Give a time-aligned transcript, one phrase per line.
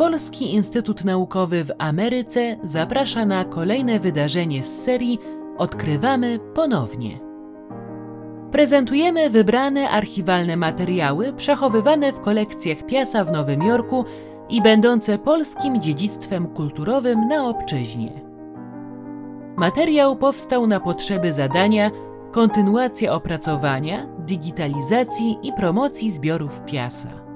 [0.00, 5.18] Polski Instytut Naukowy w Ameryce zaprasza na kolejne wydarzenie z serii
[5.58, 7.20] Odkrywamy ponownie.
[8.52, 14.04] Prezentujemy wybrane archiwalne materiały przechowywane w kolekcjach Piasa w Nowym Jorku
[14.48, 18.20] i będące polskim dziedzictwem kulturowym na obczyźnie.
[19.56, 21.90] Materiał powstał na potrzeby zadania
[22.32, 27.29] kontynuacja opracowania, digitalizacji i promocji zbiorów Piasa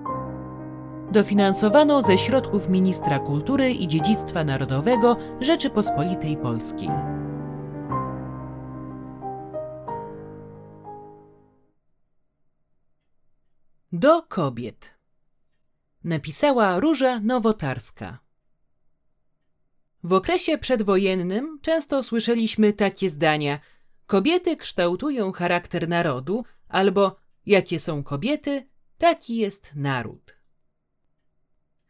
[1.14, 6.88] dofinansowano ze środków Ministra Kultury i Dziedzictwa Narodowego Rzeczypospolitej Polskiej.
[13.92, 14.90] Do kobiet.
[16.04, 18.18] Napisała Róża Nowotarska.
[20.04, 23.58] W okresie przedwojennym często słyszeliśmy takie zdania:
[24.06, 30.33] Kobiety kształtują charakter narodu, albo jakie są kobiety, taki jest naród.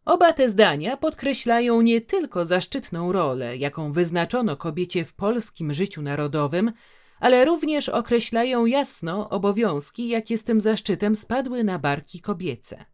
[0.04, 6.72] Oba te zdania podkreślają nie tylko zaszczytną rolę, jaką wyznaczono kobiecie w polskim życiu narodowym,
[7.20, 12.84] ale również określają jasno obowiązki, jakie z tym zaszczytem spadły na barki kobiece.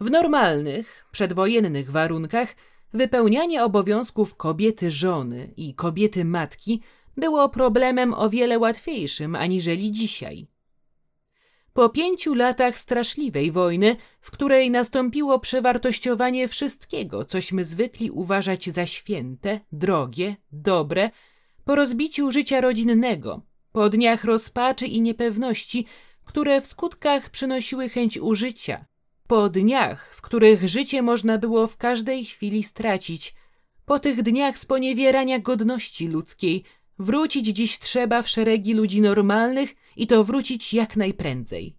[0.00, 2.54] W normalnych, przedwojennych warunkach
[2.92, 6.80] wypełnianie obowiązków kobiety żony i kobiety matki
[7.16, 10.46] było problemem o wiele łatwiejszym aniżeli dzisiaj.
[11.72, 19.60] Po pięciu latach straszliwej wojny, w której nastąpiło przewartościowanie wszystkiego, cośmy zwykli uważać za święte,
[19.72, 21.10] drogie, dobre,
[21.64, 25.86] po rozbiciu życia rodzinnego, po dniach rozpaczy i niepewności,
[26.24, 28.84] które w skutkach przynosiły chęć użycia,
[29.26, 33.34] po dniach, w których życie można było w każdej chwili stracić,
[33.84, 36.64] po tych dniach sponiewierania godności ludzkiej,
[36.98, 41.76] wrócić dziś trzeba w szeregi ludzi normalnych i to wrócić jak najprędzej.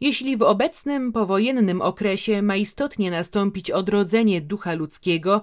[0.00, 5.42] Jeśli w obecnym powojennym okresie ma istotnie nastąpić odrodzenie ducha ludzkiego,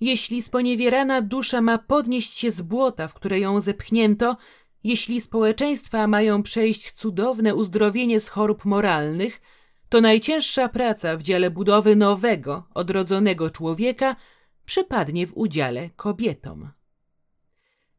[0.00, 4.36] jeśli sponiewierana dusza ma podnieść się z błota, w które ją zepchnięto,
[4.84, 9.40] jeśli społeczeństwa mają przejść cudowne uzdrowienie z chorób moralnych,
[9.88, 14.16] to najcięższa praca w dziale budowy nowego, odrodzonego człowieka
[14.64, 16.70] przypadnie w udziale kobietom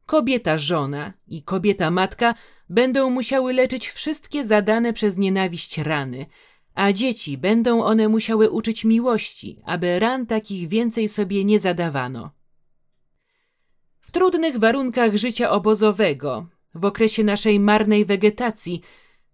[0.09, 2.33] kobieta żona i kobieta matka
[2.69, 6.25] będą musiały leczyć wszystkie zadane przez nienawiść rany,
[6.75, 12.31] a dzieci będą one musiały uczyć miłości, aby ran takich więcej sobie nie zadawano.
[13.99, 18.81] W trudnych warunkach życia obozowego, w okresie naszej marnej wegetacji,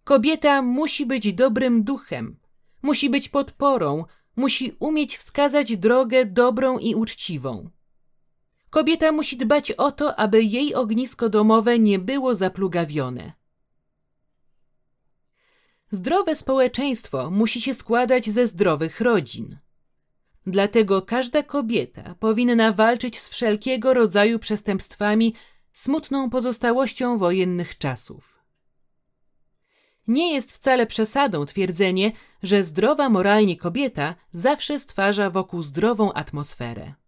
[0.04, 2.38] kobieta musi być dobrym duchem,
[2.82, 4.06] musi być podporą,
[4.36, 7.70] musi umieć wskazać drogę dobrą i uczciwą.
[8.76, 13.34] Kobieta musi dbać o to, aby jej ognisko domowe nie było zaplugawione.
[15.92, 19.58] Zdrowe społeczeństwo musi się składać ze zdrowych rodzin.
[20.46, 25.34] Dlatego każda kobieta powinna walczyć z wszelkiego rodzaju przestępstwami,
[25.74, 28.40] smutną pozostałością wojennych czasów.
[30.08, 32.12] Nie jest wcale przesadą twierdzenie,
[32.44, 37.05] że zdrowa moralnie kobieta zawsze stwarza wokół zdrową atmosferę.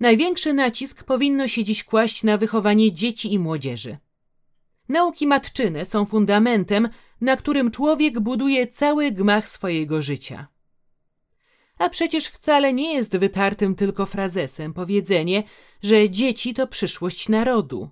[0.00, 3.98] Największy nacisk powinno się dziś kłaść na wychowanie dzieci i młodzieży.
[4.88, 6.88] Nauki matczyne są fundamentem,
[7.20, 10.46] na którym człowiek buduje cały gmach swojego życia.
[11.78, 15.42] A przecież wcale nie jest wytartym tylko frazesem powiedzenie,
[15.82, 17.90] że dzieci to przyszłość narodu.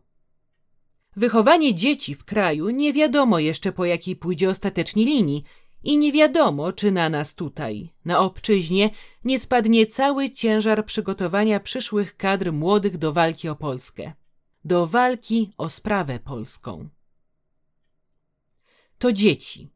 [1.16, 5.44] Wychowanie dzieci w kraju nie wiadomo jeszcze po jakiej pójdzie ostatecznie linii
[5.82, 8.90] i nie wiadomo, czy na nas tutaj, na obczyźnie,
[9.24, 14.12] nie spadnie cały ciężar przygotowania przyszłych kadr młodych do walki o Polskę,
[14.64, 16.88] do walki o sprawę polską.
[18.98, 19.70] To dzieci.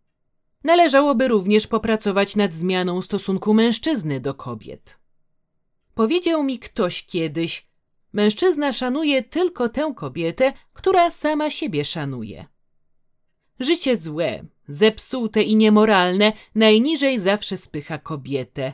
[0.64, 4.98] Należałoby również popracować nad zmianą stosunku mężczyzny do kobiet.
[5.94, 7.66] Powiedział mi ktoś kiedyś:
[8.12, 12.46] Mężczyzna szanuje tylko tę kobietę, która sama siebie szanuje.
[13.60, 18.72] Życie złe, zepsute i niemoralne, najniżej zawsze spycha kobietę.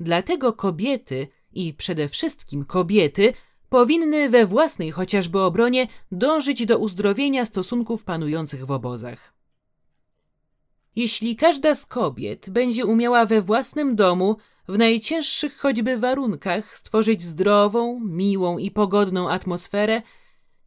[0.00, 3.32] Dlatego kobiety i przede wszystkim kobiety
[3.68, 9.34] powinny we własnej chociażby obronie dążyć do uzdrowienia stosunków panujących w obozach.
[10.96, 14.36] Jeśli każda z kobiet będzie umiała we własnym domu,
[14.68, 20.02] w najcięższych choćby warunkach, stworzyć zdrową, miłą i pogodną atmosferę,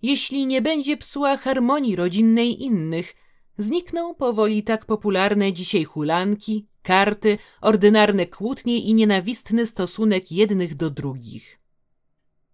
[0.01, 3.13] jeśli nie będzie psuła harmonii rodzinnej innych,
[3.61, 11.59] Znikną powoli tak popularne dzisiaj hulanki, karty, ordynarne kłótnie i nienawistny stosunek jednych do drugich.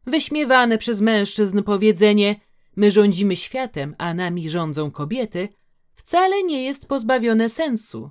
[0.06, 2.36] Wyśmiewane przez mężczyzn powiedzenie
[2.75, 5.50] my rządzimy światem, a nami rządzą kobiety,
[5.94, 8.09] wcale nie jest pozbawione sensu.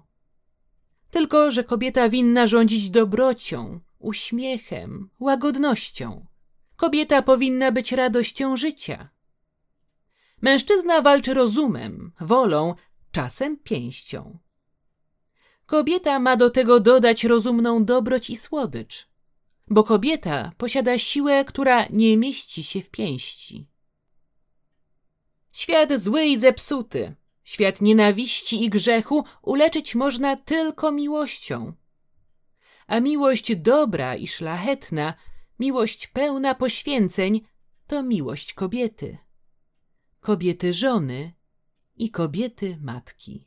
[1.10, 6.26] tylko że kobieta winna rządzić dobrocią, uśmiechem, łagodnością.
[6.76, 9.08] Kobieta powinna być radością życia.
[10.42, 12.74] Mężczyzna walczy rozumem, wolą,
[13.16, 14.38] czasem pięścią.
[15.66, 19.08] Kobieta ma do tego dodać rozumną dobroć i słodycz,
[19.68, 23.68] bo kobieta posiada siłę, która nie mieści się w pięści.
[25.52, 27.14] Świat zły i zepsuty,
[27.44, 31.72] świat nienawiści i grzechu uleczyć można tylko miłością.
[32.86, 35.14] A miłość dobra i szlachetna,
[35.58, 37.40] miłość pełna poświęceń,
[37.86, 39.18] to miłość kobiety.
[40.20, 41.36] Kobiety żony
[41.96, 43.44] i kobiety matki.